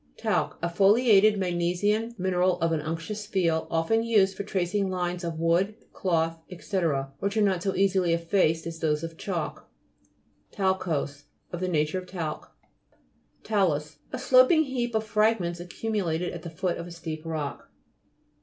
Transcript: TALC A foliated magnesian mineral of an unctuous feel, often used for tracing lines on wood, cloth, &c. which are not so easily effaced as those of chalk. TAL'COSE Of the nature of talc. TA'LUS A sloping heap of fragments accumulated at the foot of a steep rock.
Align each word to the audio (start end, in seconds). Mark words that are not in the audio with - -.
TALC 0.17 0.57
A 0.63 0.67
foliated 0.67 1.37
magnesian 1.37 2.15
mineral 2.17 2.59
of 2.59 2.71
an 2.71 2.81
unctuous 2.81 3.27
feel, 3.27 3.67
often 3.69 4.01
used 4.03 4.35
for 4.35 4.41
tracing 4.43 4.89
lines 4.89 5.23
on 5.23 5.37
wood, 5.37 5.75
cloth, 5.93 6.39
&c. 6.59 6.77
which 7.19 7.37
are 7.37 7.43
not 7.43 7.61
so 7.61 7.75
easily 7.75 8.11
effaced 8.11 8.65
as 8.65 8.79
those 8.79 9.03
of 9.03 9.15
chalk. 9.15 9.69
TAL'COSE 10.53 11.25
Of 11.51 11.59
the 11.59 11.67
nature 11.67 11.99
of 11.99 12.07
talc. 12.07 12.51
TA'LUS 13.43 13.97
A 14.11 14.17
sloping 14.17 14.63
heap 14.63 14.95
of 14.95 15.03
fragments 15.05 15.59
accumulated 15.59 16.33
at 16.33 16.41
the 16.41 16.49
foot 16.49 16.79
of 16.79 16.87
a 16.87 16.91
steep 16.91 17.23
rock. 17.23 17.69